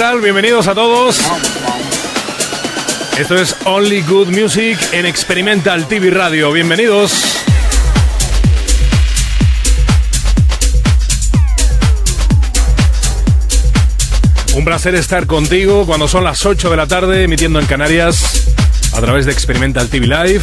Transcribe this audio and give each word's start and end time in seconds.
Bienvenidos 0.00 0.66
a 0.66 0.74
todos. 0.74 1.20
Esto 3.18 3.36
es 3.36 3.54
Only 3.66 4.00
Good 4.00 4.28
Music 4.28 4.78
en 4.92 5.04
Experimental 5.04 5.86
TV 5.88 6.10
Radio. 6.10 6.50
Bienvenidos. 6.52 7.12
Un 14.54 14.64
placer 14.64 14.94
estar 14.94 15.26
contigo 15.26 15.84
cuando 15.84 16.08
son 16.08 16.24
las 16.24 16.46
8 16.46 16.70
de 16.70 16.76
la 16.78 16.86
tarde 16.86 17.24
emitiendo 17.24 17.60
en 17.60 17.66
Canarias 17.66 18.54
a 18.94 19.02
través 19.02 19.26
de 19.26 19.32
Experimental 19.32 19.88
TV 19.88 20.06
Live, 20.06 20.40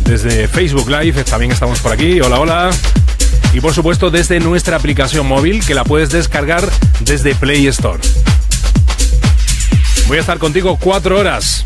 desde 0.00 0.48
Facebook 0.48 0.90
Live, 0.90 1.22
también 1.22 1.52
estamos 1.52 1.78
por 1.78 1.92
aquí. 1.92 2.20
Hola, 2.20 2.40
hola. 2.40 2.70
Y 3.54 3.60
por 3.60 3.72
supuesto 3.72 4.10
desde 4.10 4.40
nuestra 4.40 4.76
aplicación 4.76 5.28
móvil 5.28 5.64
que 5.64 5.74
la 5.74 5.84
puedes 5.84 6.10
descargar 6.10 6.68
desde 7.02 7.36
Play 7.36 7.68
Store. 7.68 8.00
Voy 10.06 10.18
a 10.18 10.20
estar 10.20 10.38
contigo 10.38 10.78
cuatro 10.80 11.18
horas. 11.18 11.62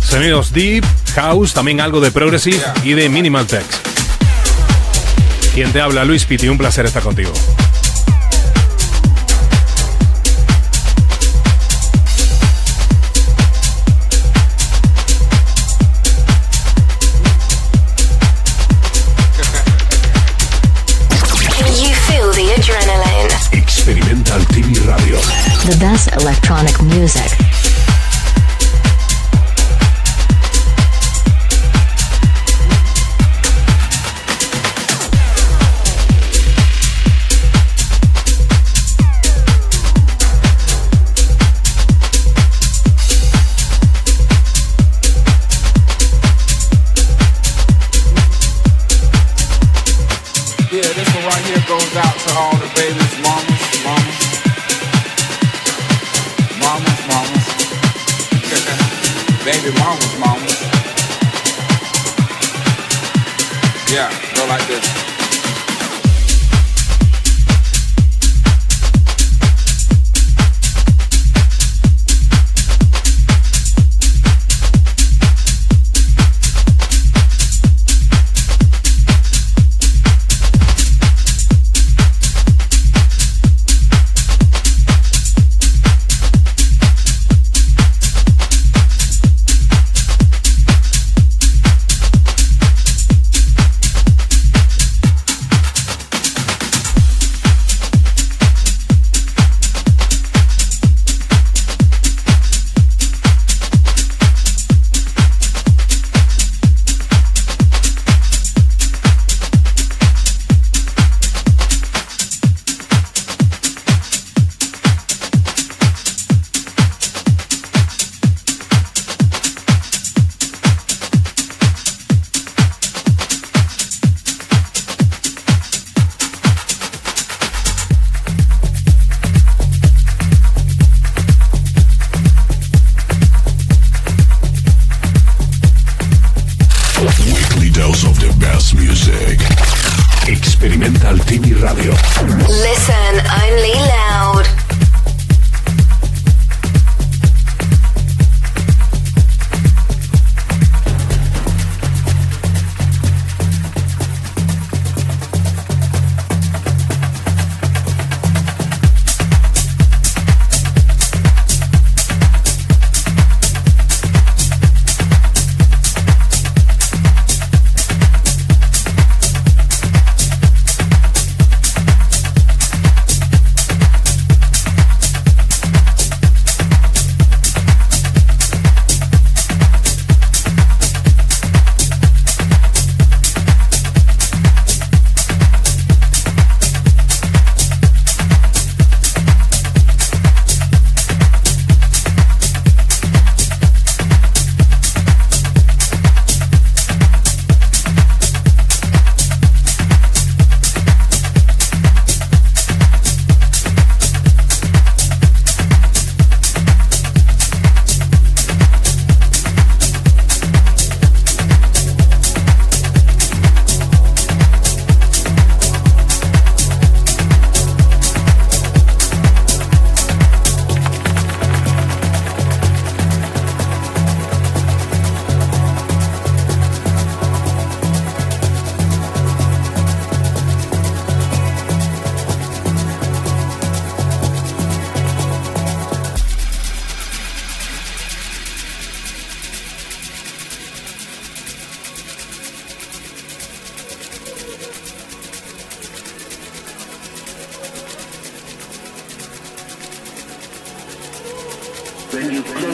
Sonidos 0.00 0.52
deep, 0.52 0.84
house, 1.14 1.54
también 1.54 1.80
algo 1.80 2.00
de 2.00 2.10
progressive 2.10 2.62
y 2.82 2.94
de 2.94 3.08
minimal 3.08 3.46
text. 3.46 3.86
Quien 5.54 5.72
te 5.72 5.80
habla, 5.80 6.04
Luis 6.04 6.24
Pitti, 6.24 6.48
un 6.48 6.58
placer 6.58 6.84
estar 6.84 7.02
contigo. 7.02 7.32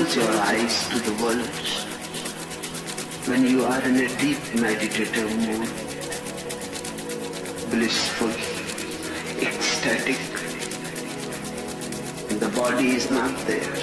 Close 0.08 0.16
your 0.16 0.40
eyes 0.43 0.88
to 0.88 0.99
the 1.00 1.22
world, 1.22 1.49
when 3.28 3.46
you 3.46 3.64
are 3.64 3.82
in 3.82 3.96
a 3.96 4.08
deep 4.19 4.38
meditative 4.55 5.31
mood, 5.37 5.69
blissful, 7.70 8.31
ecstatic, 9.46 10.19
the 12.40 12.49
body 12.56 12.90
is 12.90 13.10
not 13.10 13.37
there. 13.46 13.75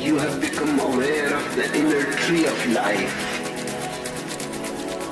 You 0.00 0.16
have 0.18 0.40
become 0.40 0.80
aware 0.80 1.34
of 1.36 1.56
the 1.56 1.66
inner 1.76 2.04
tree 2.16 2.46
of 2.46 2.66
life, 2.72 3.16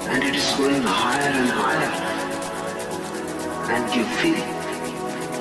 and 0.09 0.25
it 0.25 0.35
is 0.35 0.51
going 0.57 0.83
higher 0.83 1.33
and 1.43 1.51
higher, 1.51 1.93
and 3.75 3.95
you 3.95 4.05
feel 4.21 4.45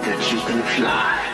that 0.04 0.32
you 0.32 0.40
can 0.42 0.62
fly. 0.76 1.27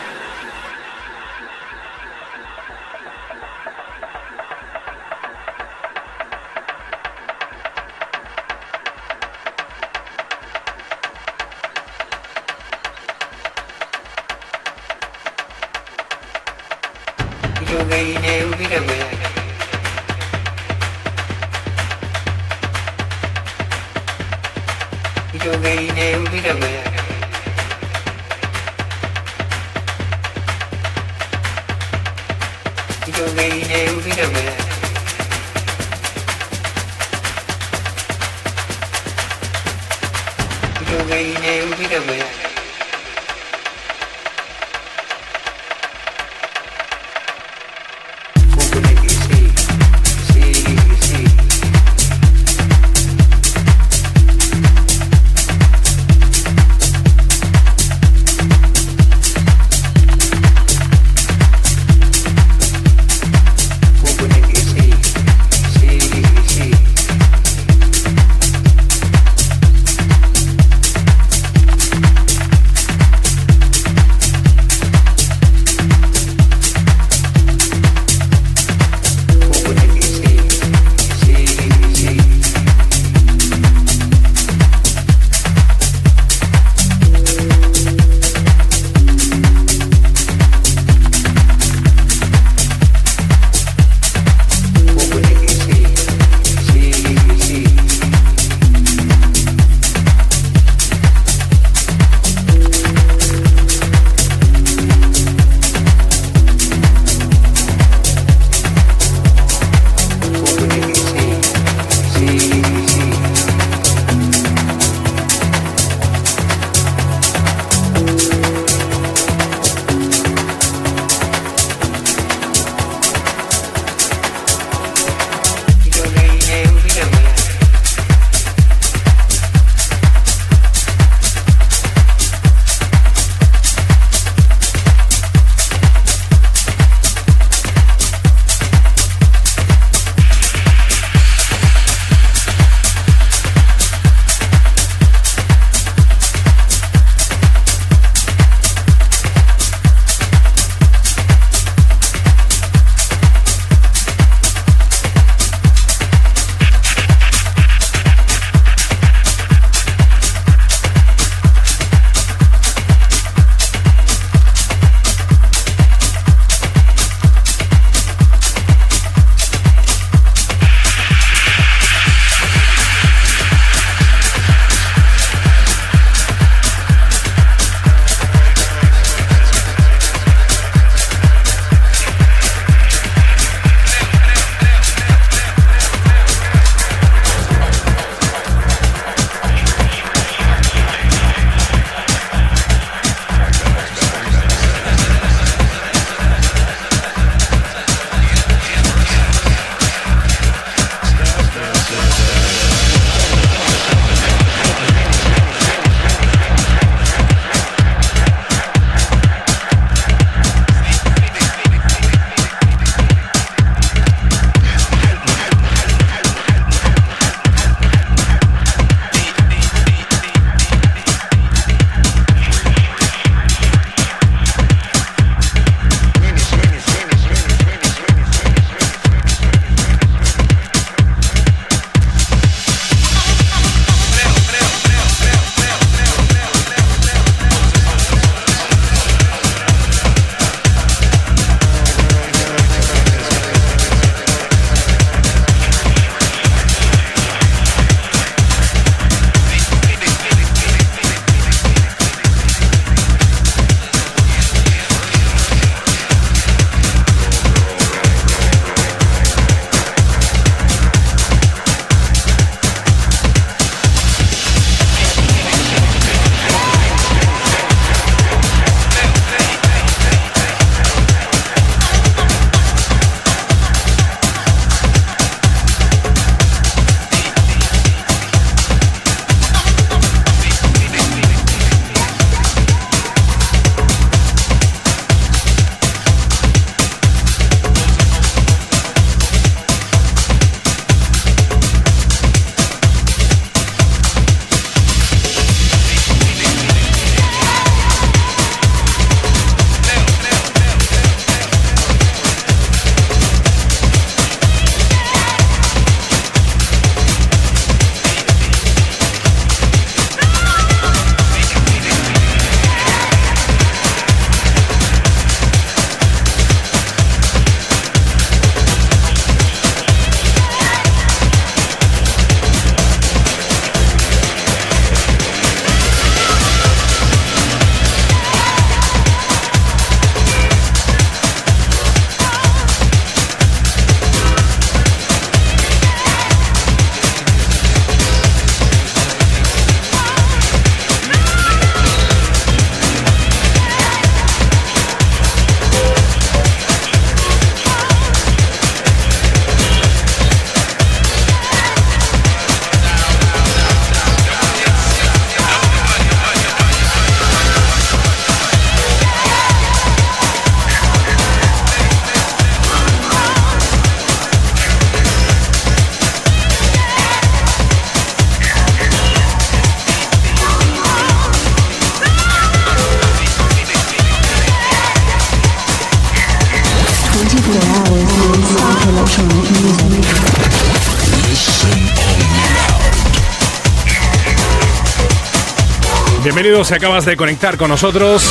Si 386.64 386.72
acabas 386.72 387.04
de 387.04 387.14
conectar 387.14 387.58
con 387.58 387.68
nosotros. 387.68 388.26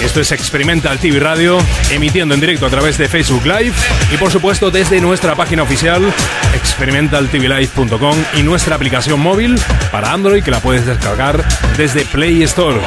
Esto 0.00 0.20
es 0.20 0.30
Experimental 0.30 0.98
TV 0.98 1.18
Radio, 1.18 1.58
emitiendo 1.90 2.32
en 2.32 2.40
directo 2.40 2.64
a 2.64 2.70
través 2.70 2.96
de 2.96 3.08
Facebook 3.08 3.44
Live 3.44 3.74
y 4.12 4.16
por 4.18 4.30
supuesto 4.30 4.70
desde 4.70 5.00
nuestra 5.00 5.34
página 5.34 5.64
oficial 5.64 6.00
experimentaltvlive.com 6.54 8.16
y 8.34 8.42
nuestra 8.44 8.76
aplicación 8.76 9.18
móvil 9.18 9.60
para 9.90 10.12
Android 10.12 10.44
que 10.44 10.52
la 10.52 10.60
puedes 10.60 10.86
descargar 10.86 11.44
desde 11.76 12.04
Play 12.04 12.44
Store. 12.44 12.80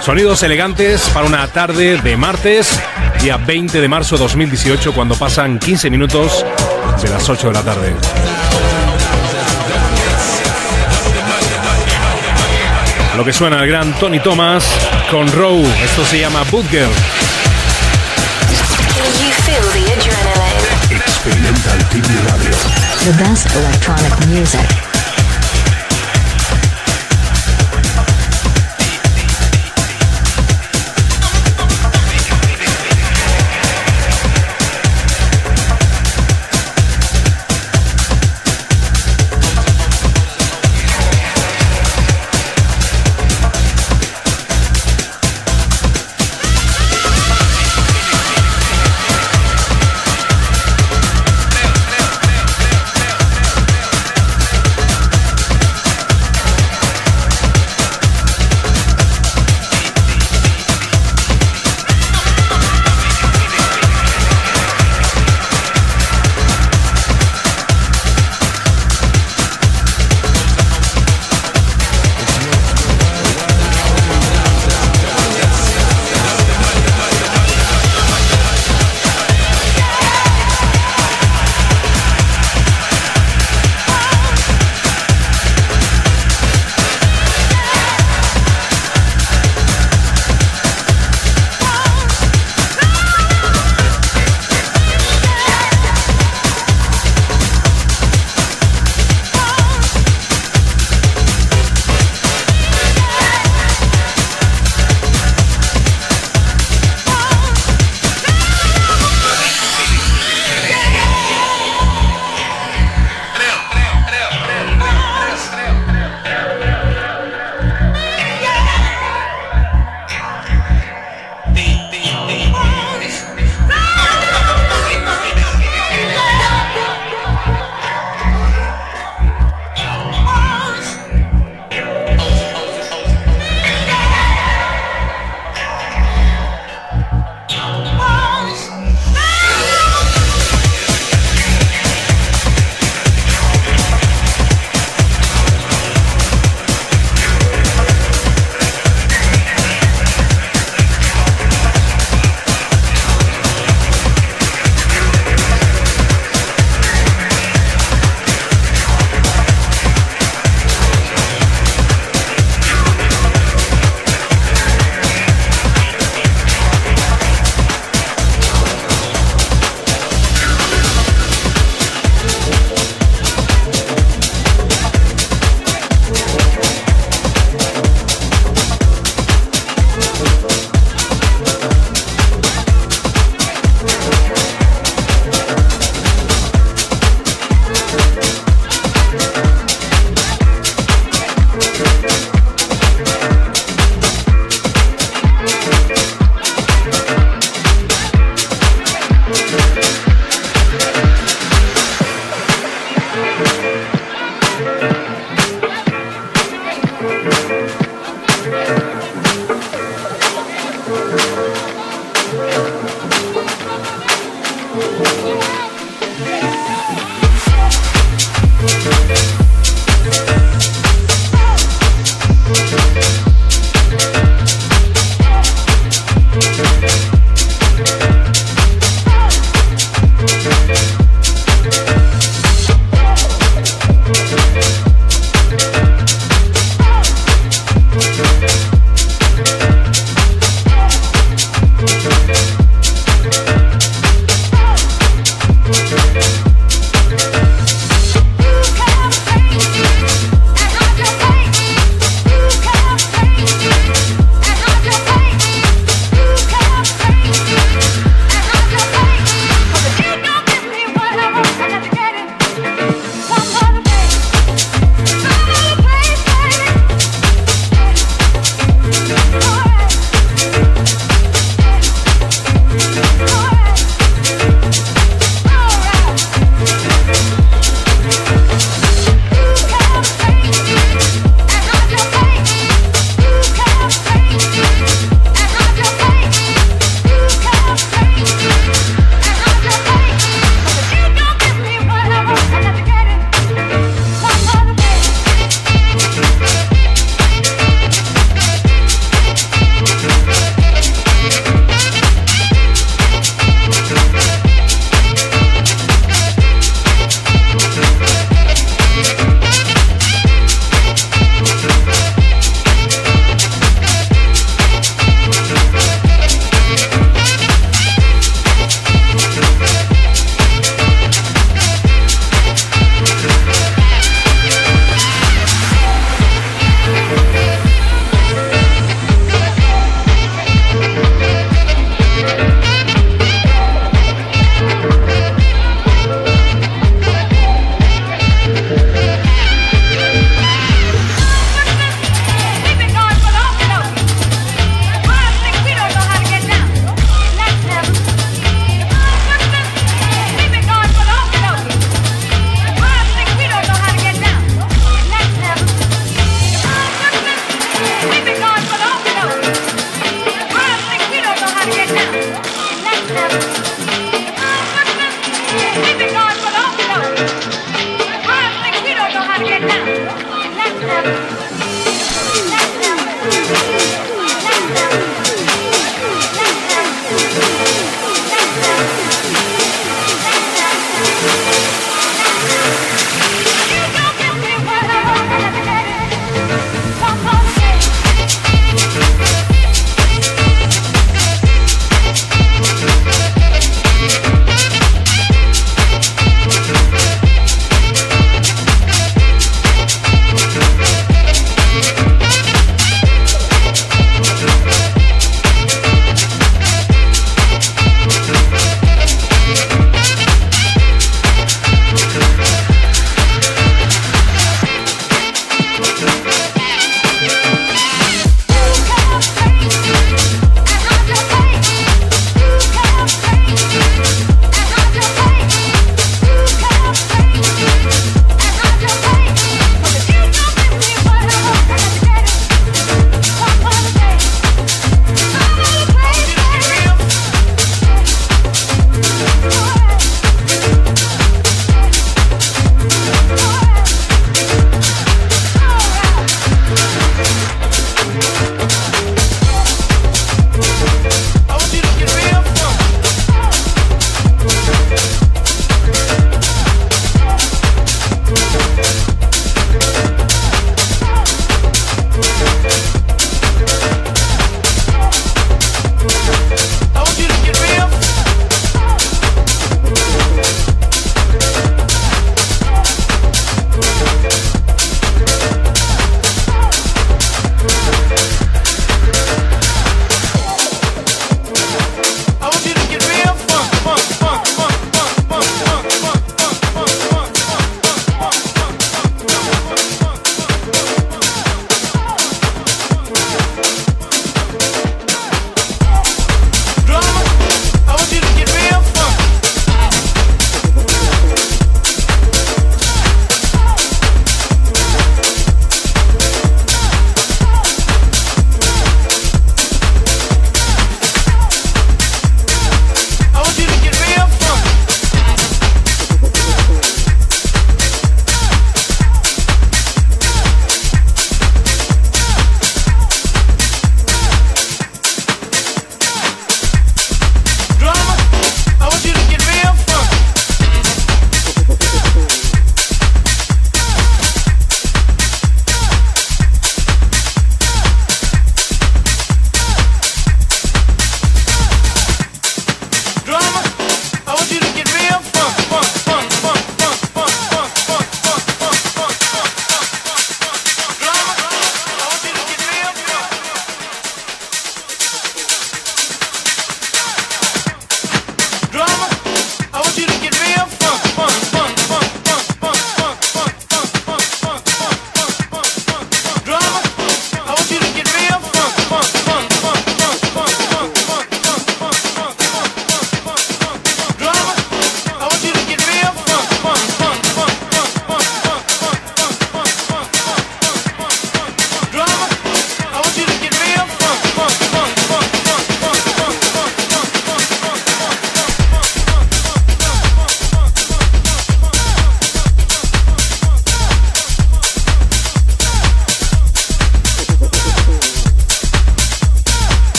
Sonidos 0.00 0.42
elegantes 0.42 1.08
para 1.08 1.26
una 1.26 1.46
tarde 1.48 1.96
de 1.96 2.16
martes, 2.18 2.78
día 3.22 3.38
20 3.38 3.80
de 3.80 3.88
marzo 3.88 4.16
de 4.16 4.22
2018, 4.24 4.92
cuando 4.92 5.14
pasan 5.14 5.58
15 5.58 5.88
minutos 5.88 6.44
de 7.02 7.08
las 7.08 7.26
8 7.26 7.48
de 7.48 7.52
la 7.54 7.62
tarde. 7.62 7.94
Lo 13.16 13.24
que 13.24 13.32
suena 13.32 13.60
el 13.60 13.68
gran 13.68 13.92
Tony 13.98 14.20
Thomas 14.20 14.64
con 15.10 15.30
Row. 15.32 15.62
Esto 15.84 16.04
se 16.04 16.18
llama 16.18 16.44
Boot 16.50 16.68
Girl. 16.70 16.90
Adrenaline. 20.12 20.62
Experimental 20.90 21.78
TV 21.90 22.08
Radio. 22.28 22.56
The 23.04 23.12
best 23.22 23.46
electronic 23.54 24.26
music. 24.26 24.81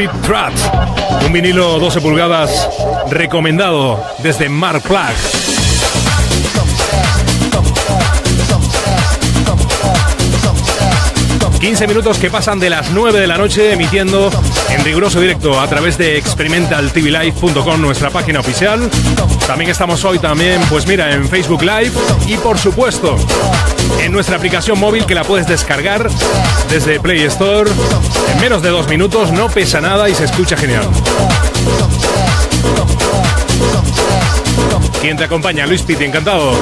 Speed 0.00 0.20
Trap, 0.22 0.54
un 1.26 1.30
vinilo 1.30 1.78
12 1.78 2.00
pulgadas 2.00 2.70
recomendado 3.10 4.02
desde 4.22 4.48
Mark 4.48 4.80
Plug. 4.80 4.98
15 11.60 11.86
minutos 11.86 12.16
que 12.16 12.30
pasan 12.30 12.58
de 12.58 12.70
las 12.70 12.90
9 12.92 13.20
de 13.20 13.26
la 13.26 13.36
noche 13.36 13.74
emitiendo 13.74 14.30
en 14.70 14.82
riguroso 14.82 15.20
directo 15.20 15.60
a 15.60 15.68
través 15.68 15.98
de 15.98 16.16
experimentaltvlive.com, 16.16 17.82
nuestra 17.82 18.08
página 18.08 18.40
oficial. 18.40 18.88
También 19.46 19.70
estamos 19.70 20.02
hoy 20.06 20.18
también, 20.18 20.62
pues 20.70 20.86
mira, 20.86 21.12
en 21.12 21.28
Facebook 21.28 21.60
Live 21.60 21.92
y 22.26 22.38
por 22.38 22.56
supuesto 22.56 23.16
en 23.98 24.12
nuestra 24.12 24.36
aplicación 24.36 24.78
móvil 24.78 25.06
que 25.06 25.14
la 25.14 25.24
puedes 25.24 25.46
descargar 25.46 26.08
desde 26.70 27.00
Play 27.00 27.22
Store. 27.24 27.70
En 28.32 28.40
menos 28.40 28.62
de 28.62 28.70
dos 28.70 28.88
minutos, 28.88 29.32
no 29.32 29.48
pesa 29.48 29.80
nada 29.80 30.08
y 30.08 30.14
se 30.14 30.24
escucha 30.24 30.56
genial. 30.56 30.88
¿Quién 35.00 35.16
te 35.16 35.24
acompaña? 35.24 35.66
Luis 35.66 35.82
Pitti, 35.82 36.04
encantado. 36.04 36.52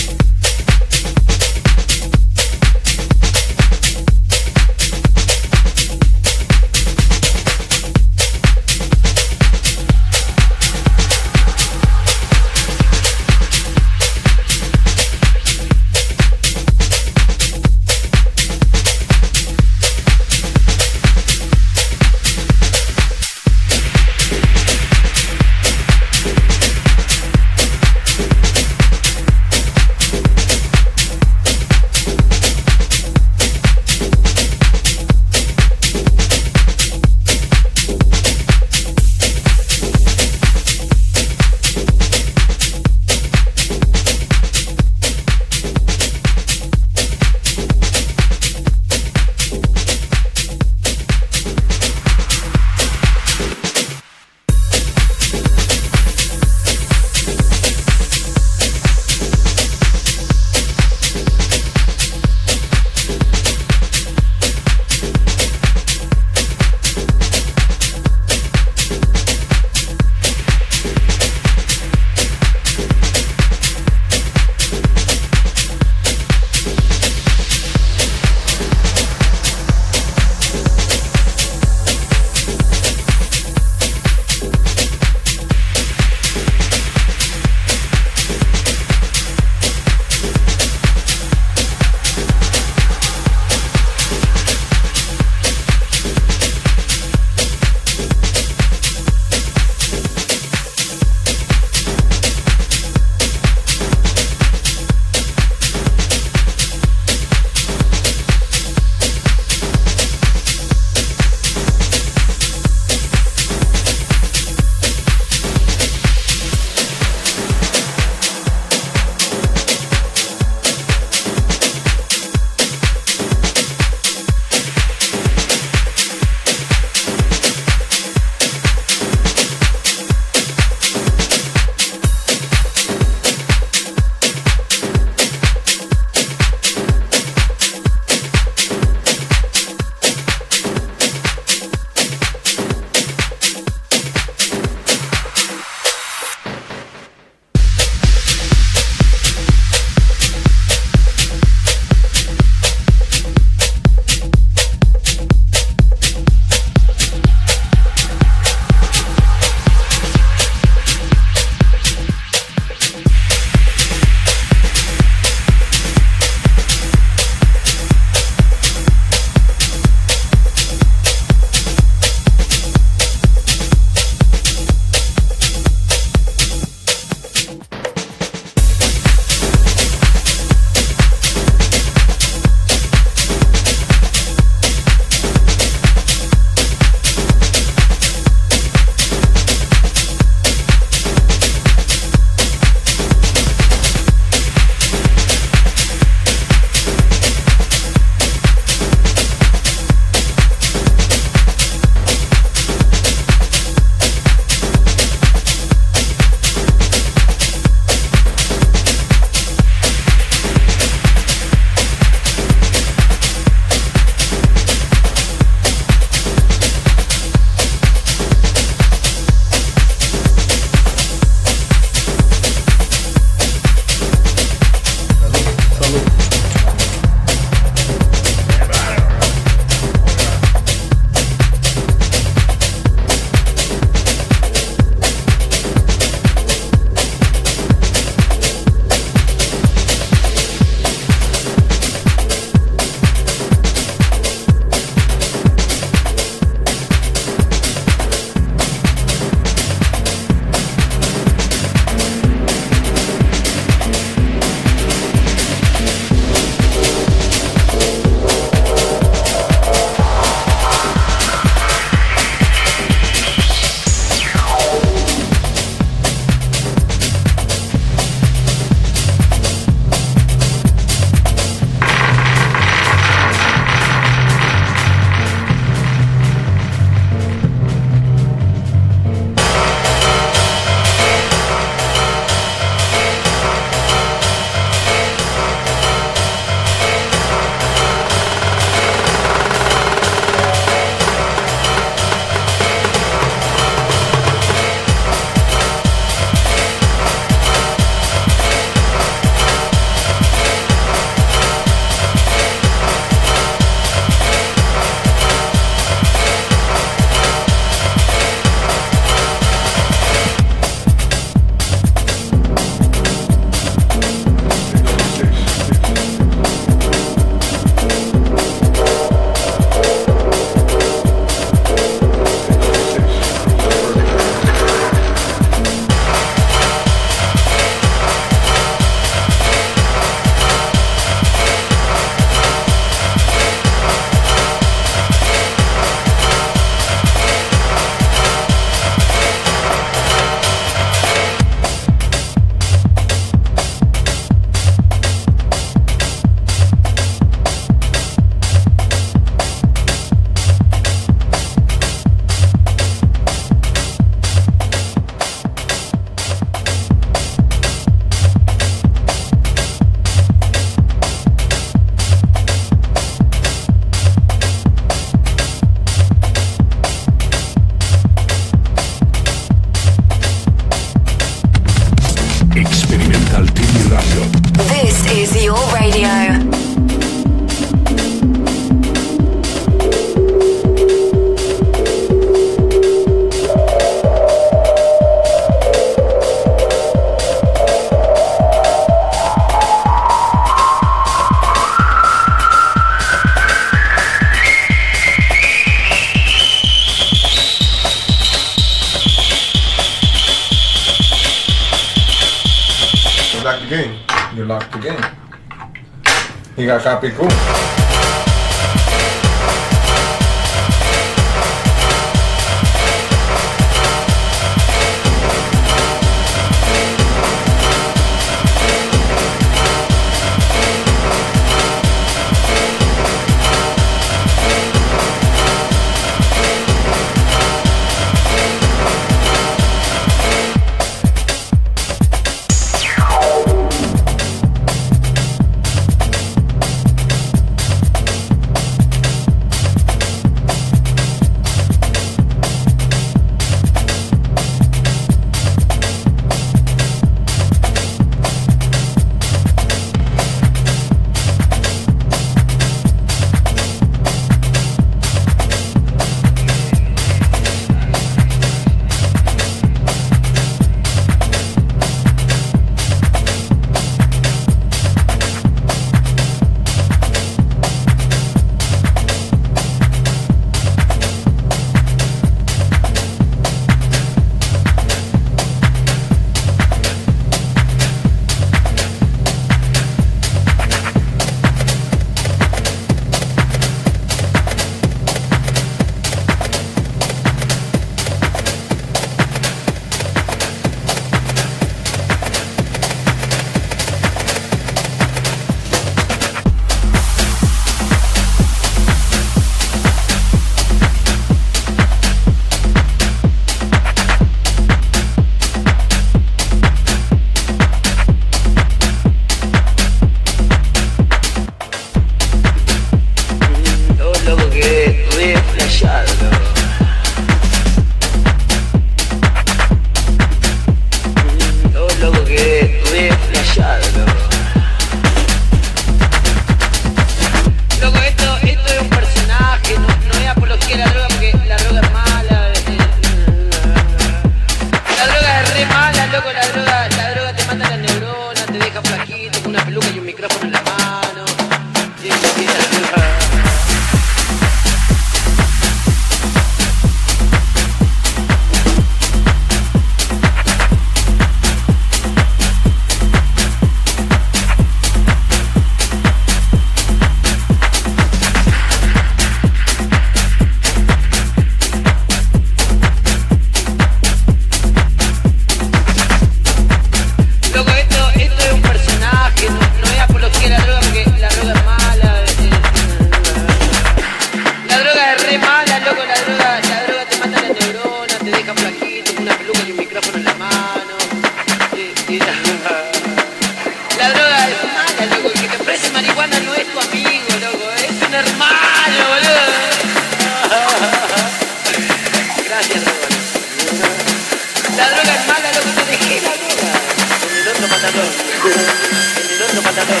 Pantalón. 599.80 600.00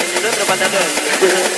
En 0.00 0.18
el 0.18 0.26
otro 0.26 0.44
pantalón. 0.44 1.49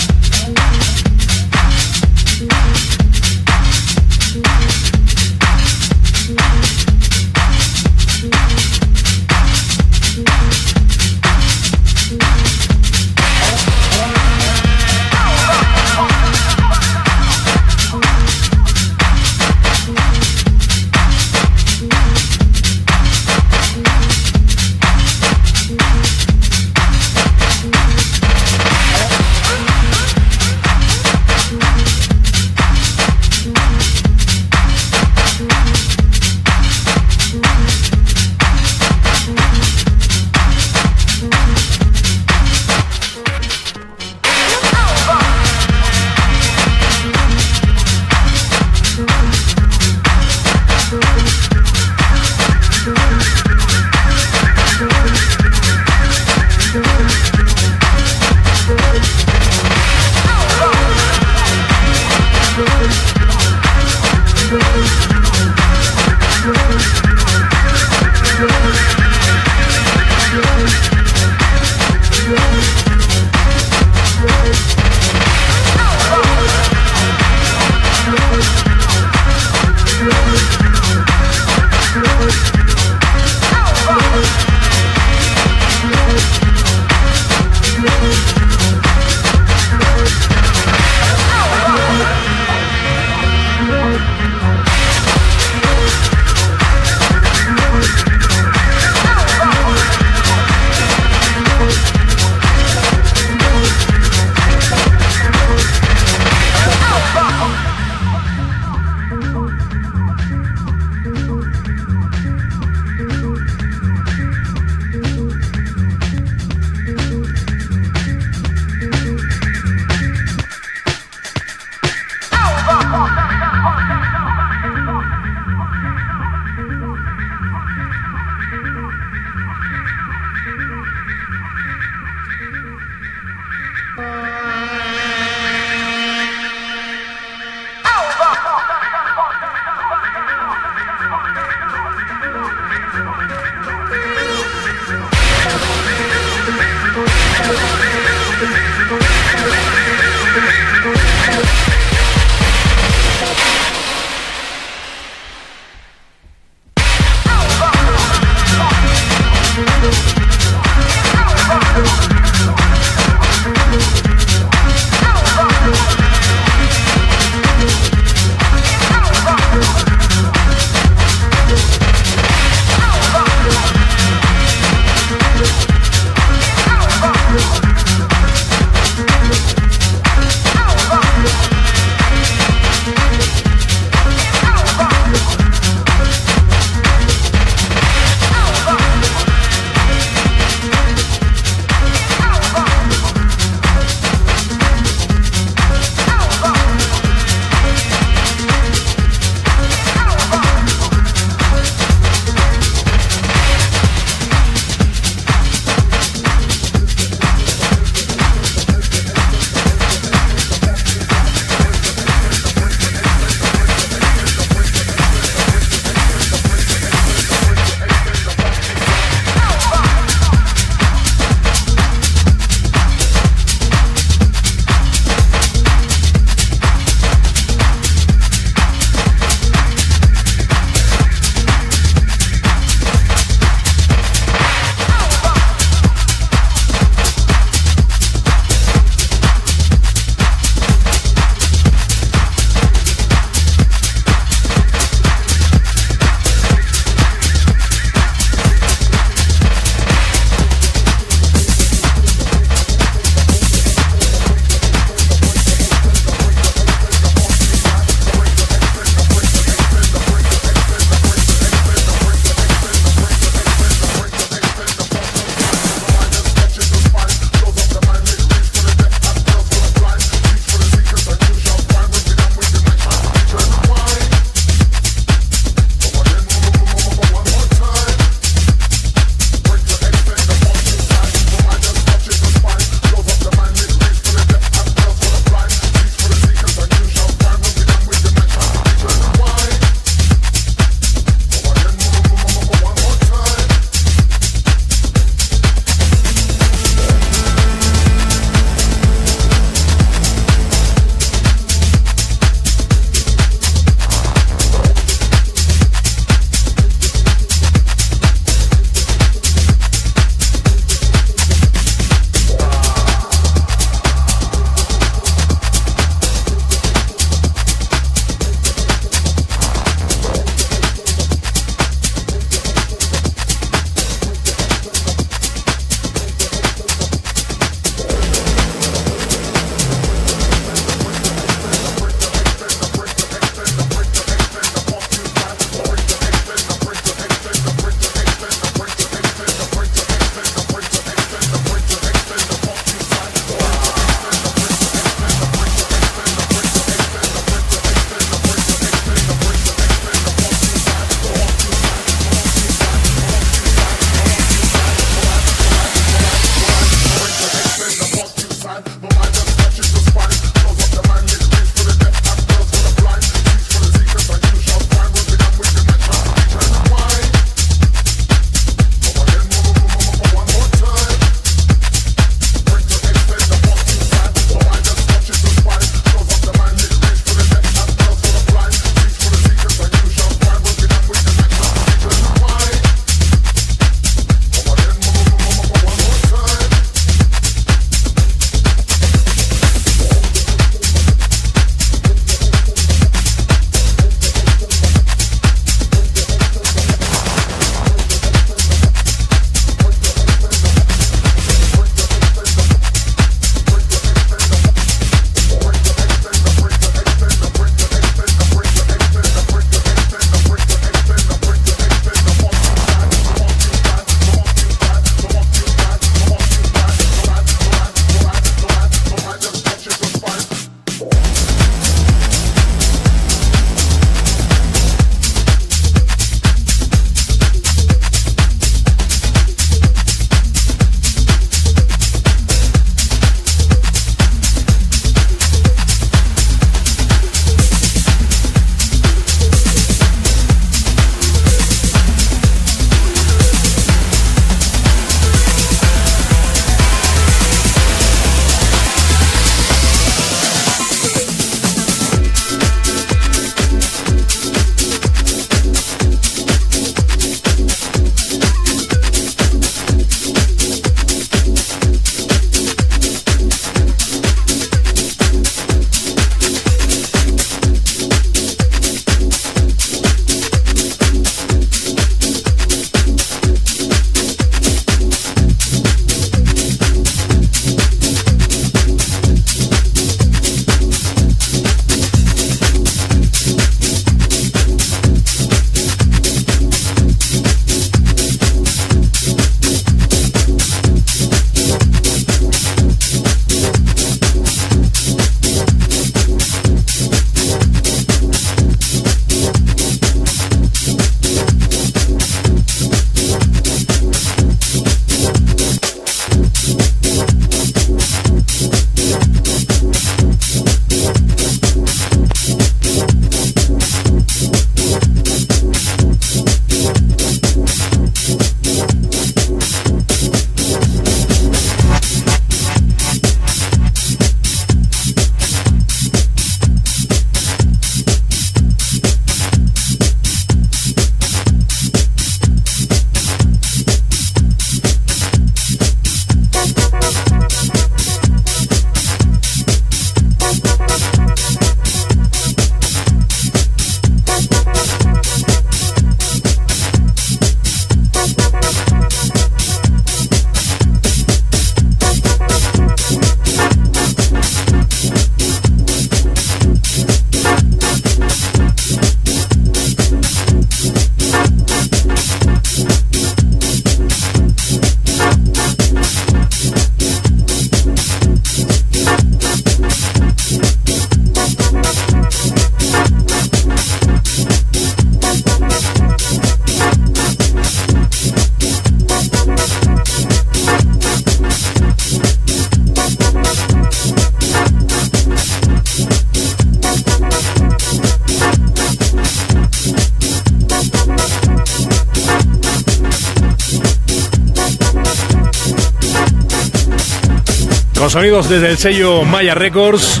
Sonidos 597.98 598.28
desde 598.28 598.50
el 598.50 598.58
sello 598.58 599.02
Maya 599.02 599.34
Records, 599.34 600.00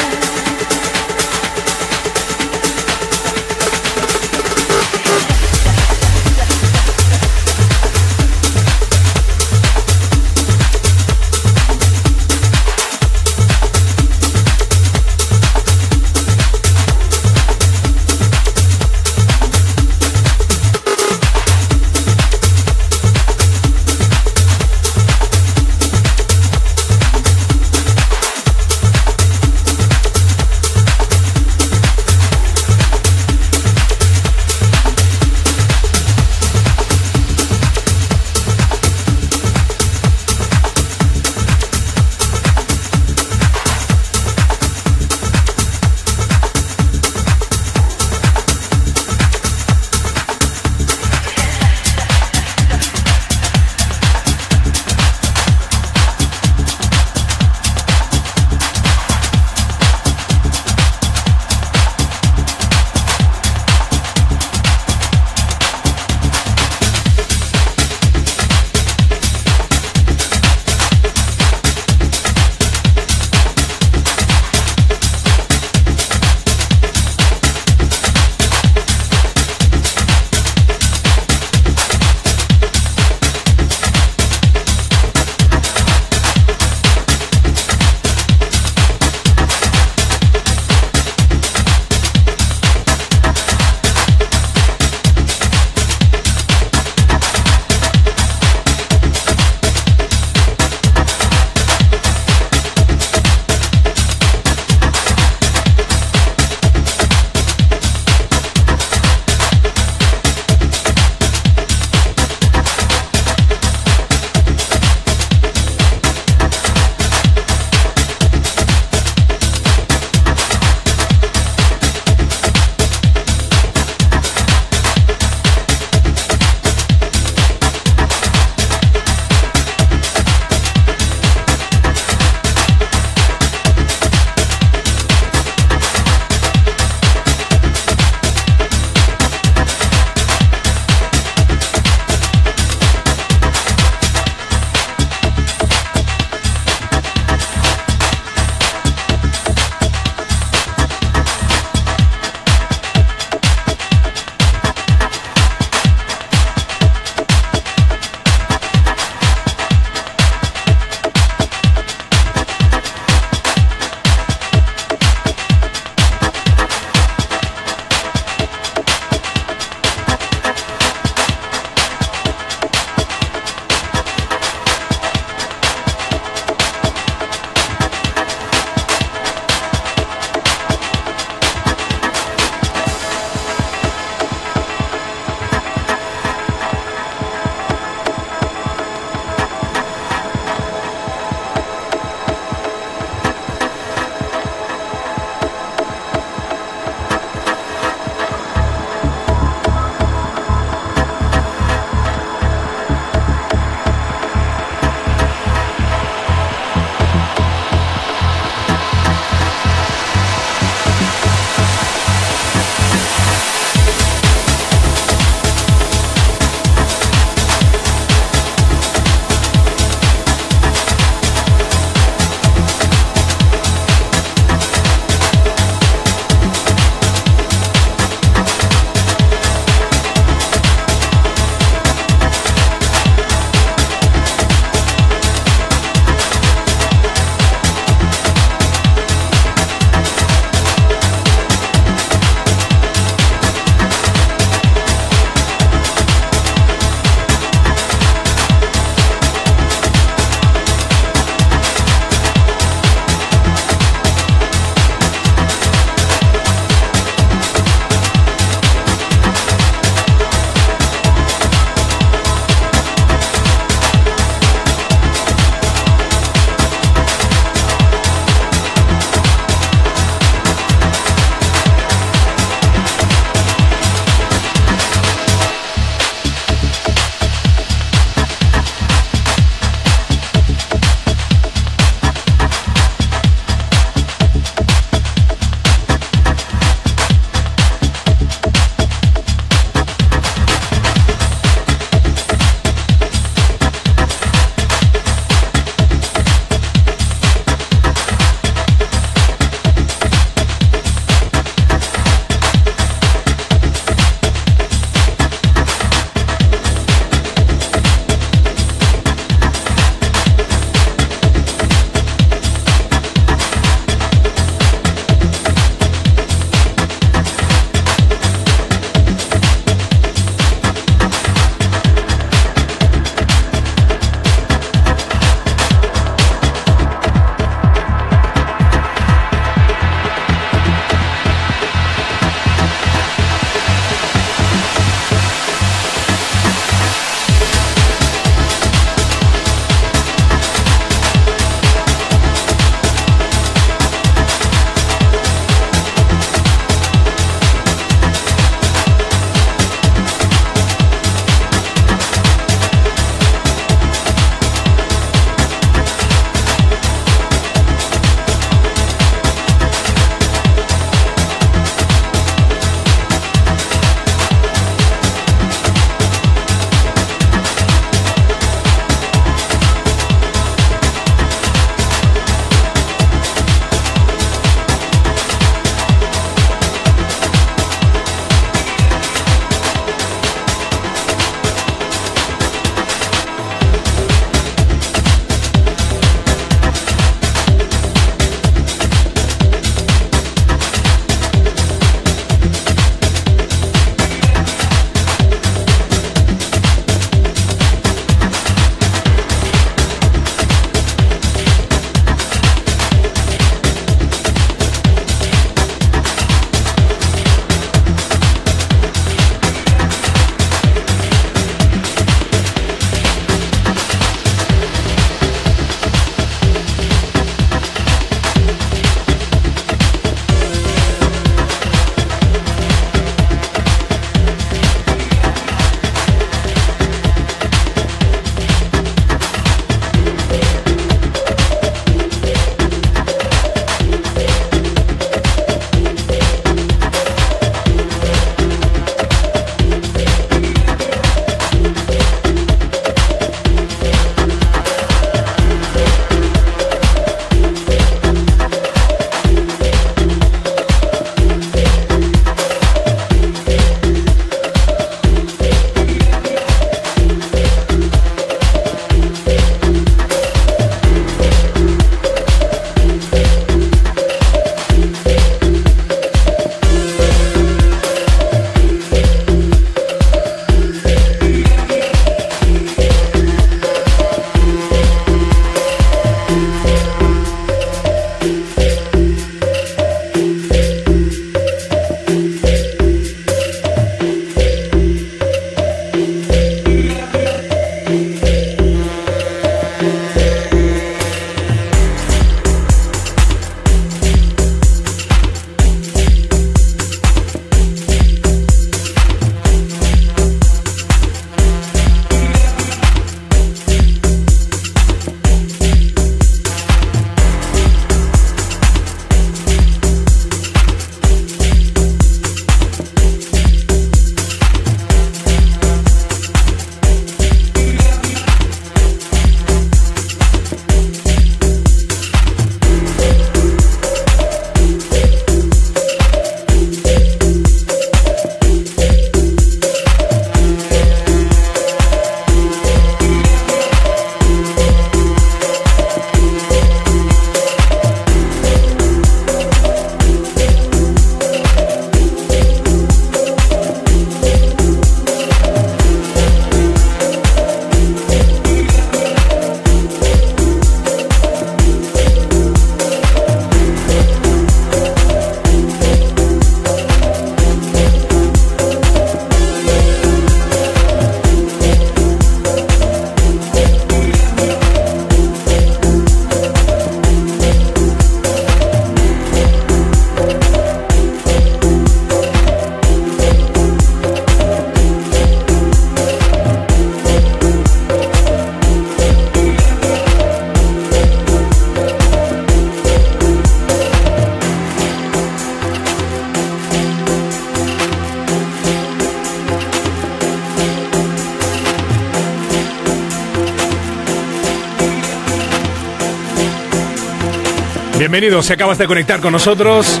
Bienvenido, 598.18 598.42
si 598.42 598.52
acabas 598.52 598.78
de 598.78 598.88
conectar 598.88 599.20
con 599.20 599.30
nosotros, 599.30 600.00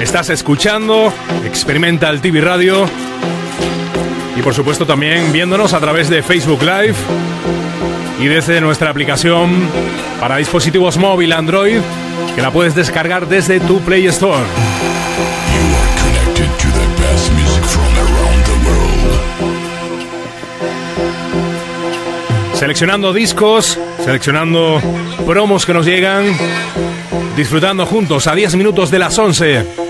estás 0.00 0.30
escuchando 0.30 1.12
Experimental 1.44 2.22
TV 2.22 2.40
Radio 2.40 2.86
y 4.34 4.40
por 4.40 4.54
supuesto 4.54 4.86
también 4.86 5.30
viéndonos 5.34 5.74
a 5.74 5.78
través 5.78 6.08
de 6.08 6.22
Facebook 6.22 6.62
Live 6.62 6.94
y 8.20 8.24
desde 8.24 8.62
nuestra 8.62 8.88
aplicación 8.88 9.68
para 10.18 10.38
dispositivos 10.38 10.96
móvil 10.96 11.30
Android 11.34 11.80
que 12.34 12.40
la 12.40 12.50
puedes 12.50 12.74
descargar 12.74 13.28
desde 13.28 13.60
tu 13.60 13.82
Play 13.82 14.06
Store. 14.06 14.46
Seleccionando 22.54 23.12
discos, 23.12 23.78
seleccionando 24.02 24.80
promos 25.26 25.66
que 25.66 25.74
nos 25.74 25.84
llegan, 25.84 26.24
disfrutando 27.36 27.86
juntos 27.86 28.26
a 28.26 28.34
10 28.34 28.56
minutos 28.56 28.90
de 28.90 28.98
las 28.98 29.18
11. 29.18 29.87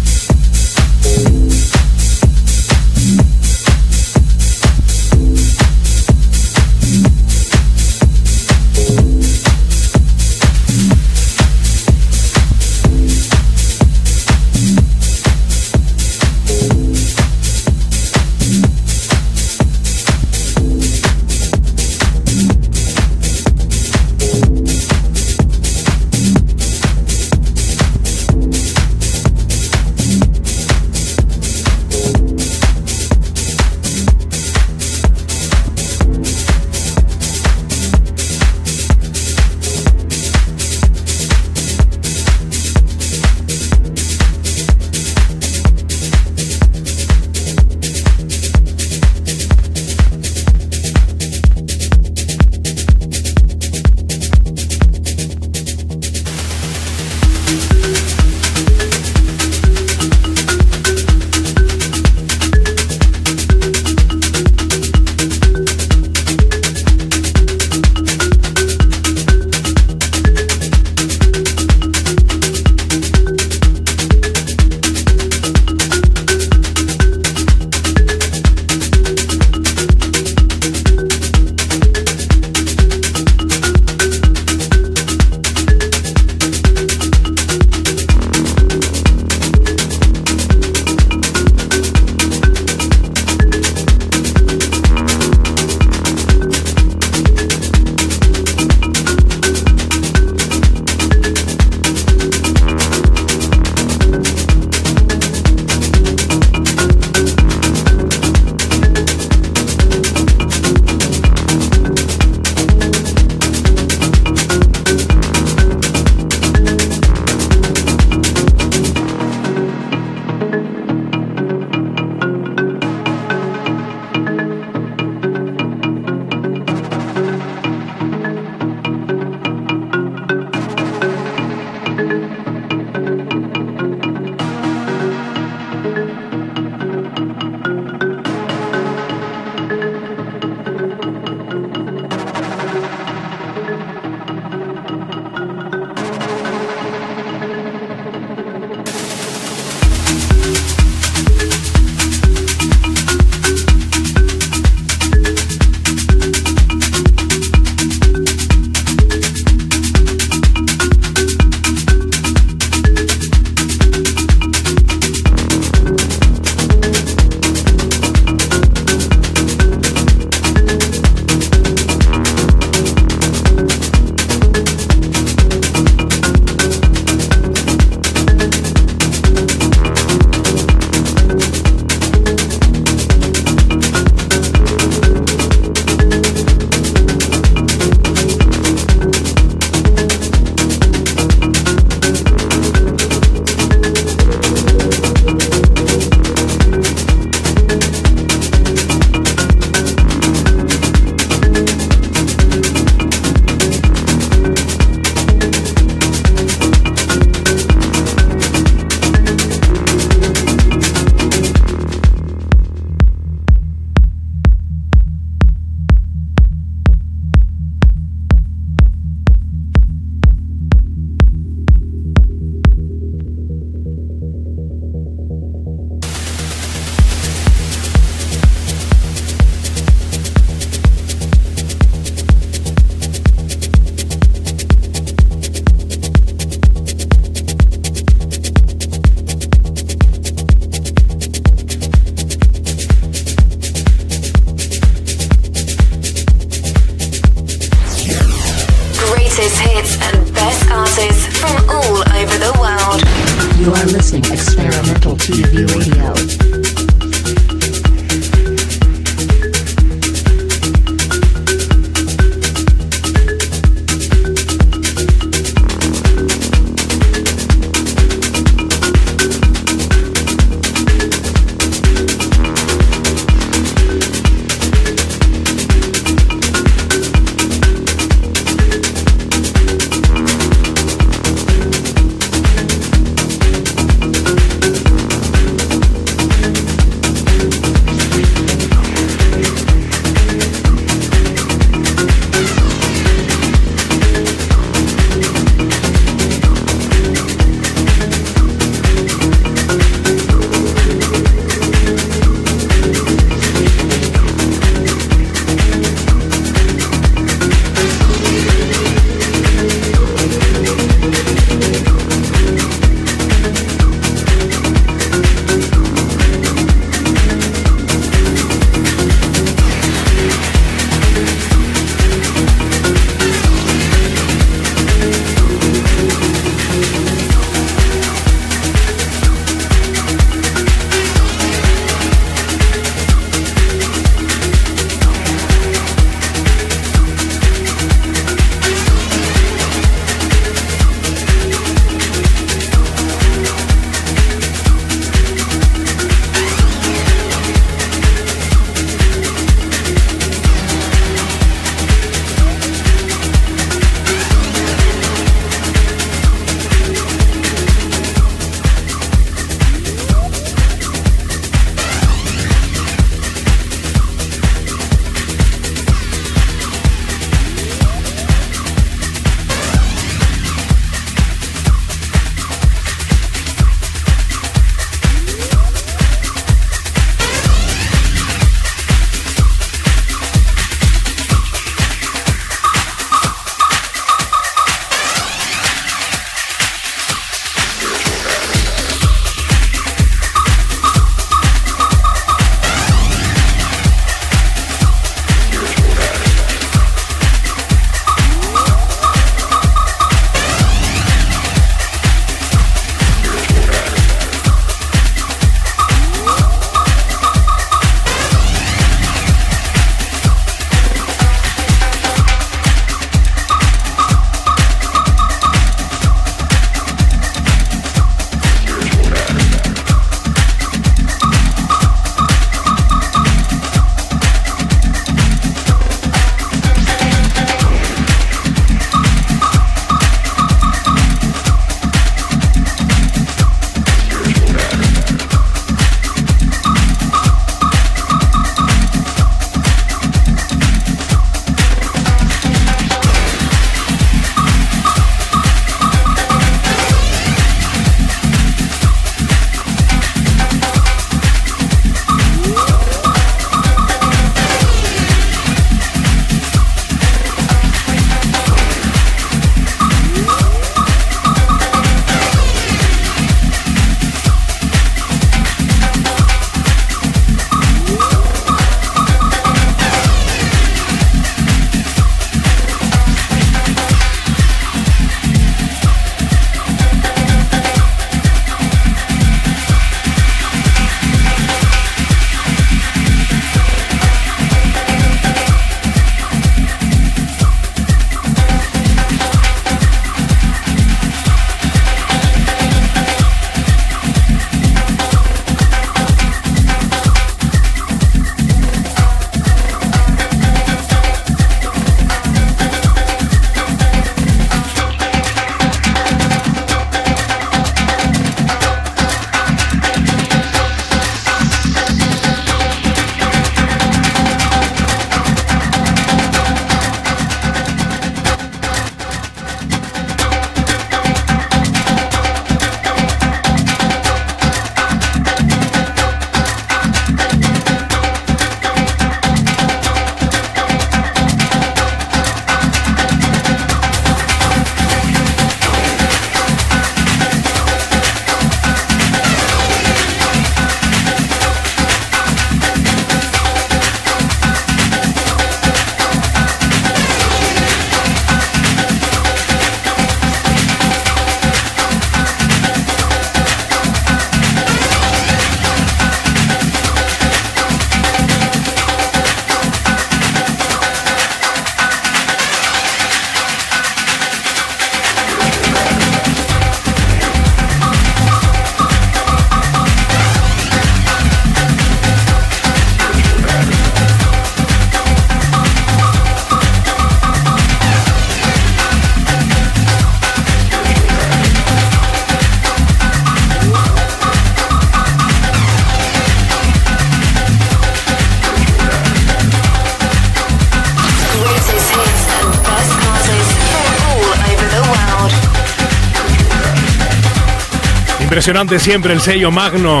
Impresionante 598.48 598.80
siempre 598.80 599.12
el 599.12 599.20
sello 599.20 599.50
Magno. 599.50 600.00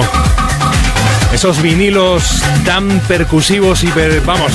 Esos 1.34 1.60
vinilos 1.60 2.42
tan 2.64 2.88
percusivos 3.00 3.84
y 3.84 3.88
per- 3.88 4.22
vamos. 4.22 4.52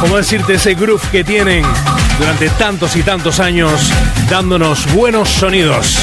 ¿Cómo 0.00 0.16
decirte 0.16 0.54
ese 0.54 0.74
groove 0.74 1.00
que 1.12 1.22
tienen 1.22 1.64
durante 2.18 2.50
tantos 2.50 2.96
y 2.96 3.04
tantos 3.04 3.38
años 3.38 3.92
dándonos 4.28 4.92
buenos 4.92 5.28
sonidos? 5.28 5.96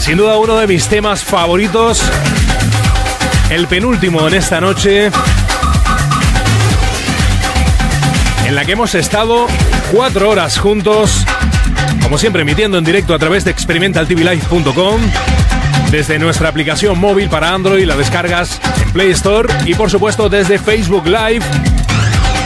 Sin 0.00 0.16
duda 0.16 0.36
uno 0.36 0.56
de 0.56 0.66
mis 0.66 0.88
temas 0.88 1.22
favoritos. 1.22 2.02
El 3.50 3.68
penúltimo 3.68 4.26
en 4.26 4.34
esta 4.34 4.60
noche. 4.60 5.12
En 8.46 8.54
la 8.56 8.64
que 8.64 8.72
hemos 8.72 8.96
estado 8.96 9.46
cuatro 9.92 10.30
horas 10.30 10.58
juntos. 10.58 11.24
Como 12.02 12.16
siempre 12.18 12.42
emitiendo 12.42 12.78
en 12.78 12.84
directo 12.84 13.14
a 13.14 13.18
través 13.18 13.44
de 13.44 13.50
experimentaltvlive.com. 13.50 15.00
Desde 15.90 16.18
nuestra 16.18 16.48
aplicación 16.48 16.98
móvil 16.98 17.28
para 17.28 17.52
Android 17.52 17.84
la 17.84 17.94
descargas 17.94 18.58
en 18.82 18.90
Play 18.92 19.10
Store. 19.10 19.52
Y 19.66 19.74
por 19.74 19.90
supuesto 19.90 20.28
desde 20.30 20.58
Facebook 20.58 21.06
Live. 21.06 21.44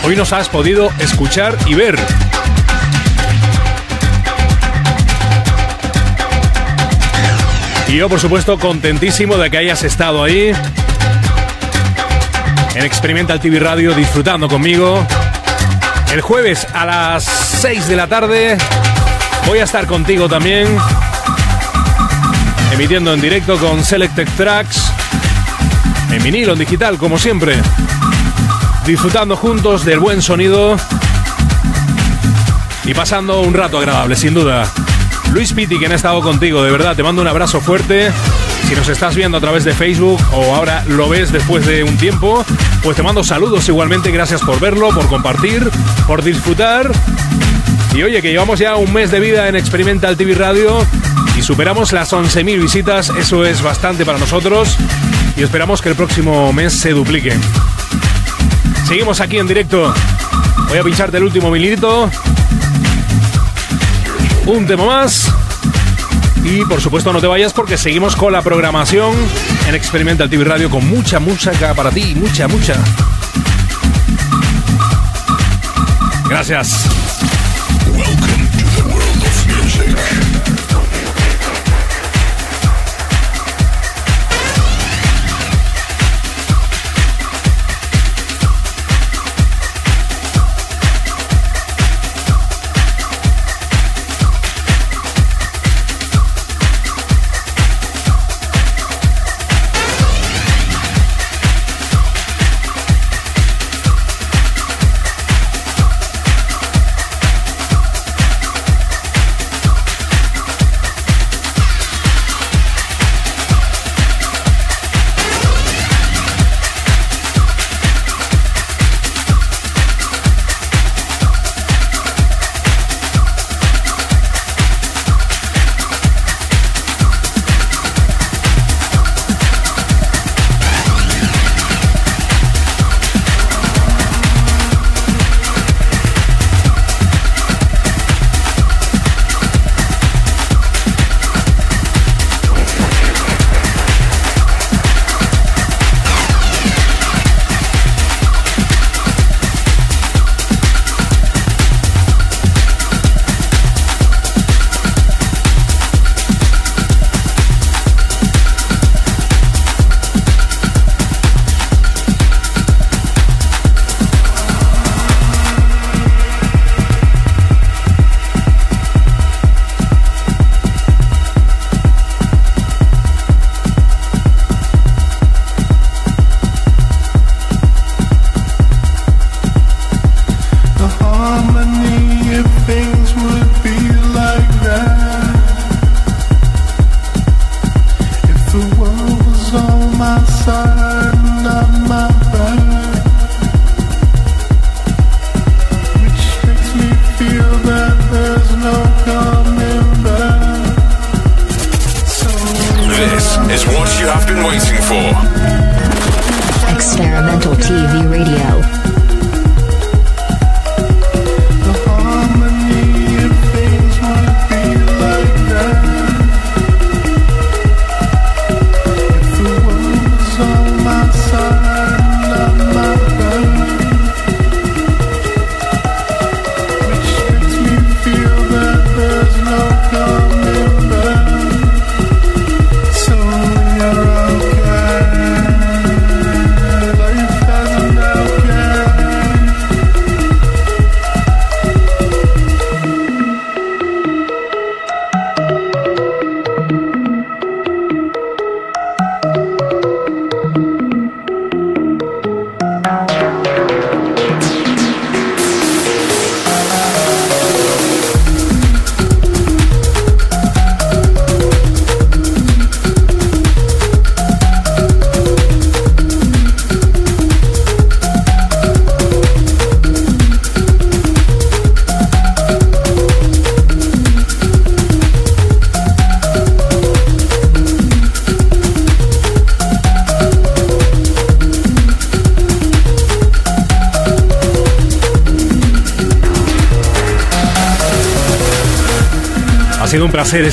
Hoy 0.04 0.16
nos 0.16 0.32
has 0.32 0.48
podido 0.48 0.90
escuchar 0.98 1.56
y 1.66 1.74
ver. 1.74 1.96
Y 7.88 7.96
yo, 7.96 8.08
por 8.08 8.18
supuesto, 8.18 8.58
contentísimo 8.58 9.36
de 9.36 9.48
que 9.48 9.58
hayas 9.58 9.84
estado 9.84 10.24
ahí 10.24 10.52
en 12.74 12.84
Experimental 12.84 13.40
TV 13.40 13.60
Radio 13.60 13.94
disfrutando 13.94 14.48
conmigo. 14.48 15.06
El 16.16 16.22
jueves 16.22 16.66
a 16.72 16.86
las 16.86 17.24
6 17.24 17.88
de 17.88 17.94
la 17.94 18.06
tarde 18.06 18.56
voy 19.46 19.58
a 19.58 19.64
estar 19.64 19.86
contigo 19.86 20.30
también, 20.30 20.66
emitiendo 22.72 23.12
en 23.12 23.20
directo 23.20 23.58
con 23.58 23.84
Selected 23.84 24.26
Tracks, 24.34 24.80
en 26.10 26.22
vinilo, 26.22 26.54
en 26.54 26.58
digital, 26.58 26.96
como 26.96 27.18
siempre. 27.18 27.60
Disfrutando 28.86 29.36
juntos 29.36 29.84
del 29.84 29.98
buen 29.98 30.22
sonido 30.22 30.78
y 32.86 32.94
pasando 32.94 33.42
un 33.42 33.52
rato 33.52 33.76
agradable, 33.76 34.16
sin 34.16 34.32
duda. 34.32 34.66
Luis 35.34 35.52
Pitti, 35.52 35.76
quien 35.76 35.92
ha 35.92 35.96
estado 35.96 36.22
contigo, 36.22 36.62
de 36.62 36.70
verdad, 36.70 36.96
te 36.96 37.02
mando 37.02 37.20
un 37.20 37.28
abrazo 37.28 37.60
fuerte. 37.60 38.10
Si 38.68 38.74
nos 38.74 38.88
estás 38.88 39.14
viendo 39.14 39.38
a 39.38 39.40
través 39.40 39.62
de 39.64 39.72
Facebook 39.72 40.20
o 40.32 40.56
ahora 40.56 40.84
lo 40.88 41.08
ves 41.08 41.30
después 41.30 41.64
de 41.66 41.84
un 41.84 41.96
tiempo, 41.96 42.44
pues 42.82 42.96
te 42.96 43.02
mando 43.02 43.22
saludos 43.22 43.68
igualmente. 43.68 44.10
Gracias 44.10 44.40
por 44.40 44.58
verlo, 44.58 44.88
por 44.88 45.06
compartir, 45.06 45.70
por 46.08 46.24
disfrutar. 46.24 46.90
Y 47.94 48.02
oye, 48.02 48.20
que 48.20 48.30
llevamos 48.30 48.58
ya 48.58 48.74
un 48.74 48.92
mes 48.92 49.12
de 49.12 49.20
vida 49.20 49.48
en 49.48 49.54
Experimental 49.54 50.16
TV 50.16 50.34
Radio 50.34 50.84
y 51.38 51.42
superamos 51.42 51.92
las 51.92 52.12
11.000 52.12 52.60
visitas. 52.60 53.10
Eso 53.10 53.44
es 53.44 53.62
bastante 53.62 54.04
para 54.04 54.18
nosotros 54.18 54.76
y 55.36 55.44
esperamos 55.44 55.80
que 55.80 55.90
el 55.90 55.94
próximo 55.94 56.52
mes 56.52 56.72
se 56.72 56.90
dupliquen. 56.90 57.40
Seguimos 58.86 59.20
aquí 59.20 59.38
en 59.38 59.46
directo. 59.46 59.94
Voy 60.68 60.78
a 60.78 60.82
pincharte 60.82 61.18
el 61.18 61.22
último 61.22 61.52
minutito. 61.52 62.10
Un 64.46 64.66
tema 64.66 64.86
más. 64.86 65.35
Y 66.46 66.64
por 66.64 66.80
supuesto 66.80 67.12
no 67.12 67.20
te 67.20 67.26
vayas 67.26 67.52
porque 67.52 67.76
seguimos 67.76 68.14
con 68.14 68.32
la 68.32 68.40
programación 68.40 69.12
en 69.66 69.74
Experimental 69.74 70.30
TV 70.30 70.44
Radio 70.44 70.70
con 70.70 70.86
mucha 70.88 71.18
música 71.18 71.74
para 71.74 71.90
ti, 71.90 72.14
mucha, 72.14 72.46
mucha. 72.46 72.76
Gracias. 76.28 76.95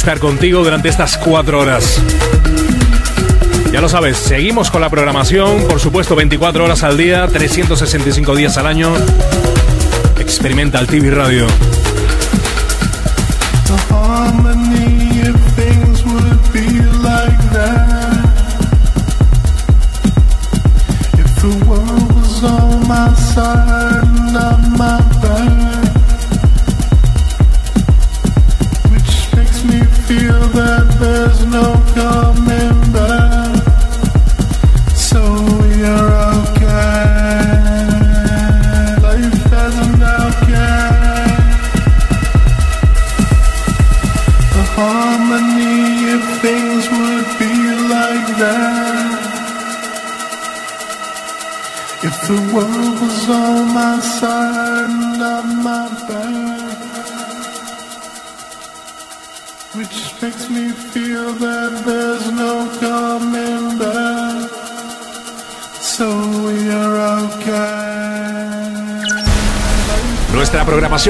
Estar 0.04 0.20
contigo 0.20 0.62
durante 0.66 0.90
estas 0.90 1.18
cuatro 1.18 1.62
horas. 1.62 1.98
Ya 3.72 3.80
lo 3.80 3.88
sabes, 3.88 4.18
seguimos 4.18 4.70
con 4.70 4.82
la 4.82 4.90
programación, 4.90 5.66
por 5.70 5.80
supuesto 5.80 6.14
24 6.14 6.66
horas 6.66 6.84
al 6.84 6.98
día, 6.98 7.26
365 7.26 8.36
días 8.36 8.58
al 8.58 8.68
año. 8.68 8.94
Experimental 10.20 10.88
TV 10.88 11.10
Radio. 11.10 11.48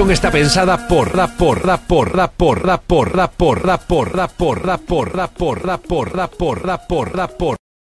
Programación 0.03 0.11
está 0.11 0.31
pensada 0.31 0.87
por 0.89 1.15
la 1.15 1.27
por 1.27 1.65
la 1.65 1.77
por 1.77 2.13
la 2.13 2.27
por 2.27 2.65
la 2.65 2.77
por 2.77 3.15
la 3.15 3.31
por 3.31 3.65
la 3.65 3.77
por 3.77 4.15
la 4.15 4.27
por 4.27 4.65
la 4.65 4.77
por 4.77 5.15
la 5.15 5.27
por 5.29 5.65
la 5.65 5.77
por 5.77 6.15
la 6.17 6.27
por 6.27 6.65
la 6.65 6.77
por 6.77 7.15
la 7.15 7.27
por 7.29 7.62